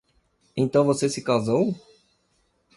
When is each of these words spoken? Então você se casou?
Então 0.57 0.83
você 0.83 1.07
se 1.07 1.21
casou? 1.21 1.75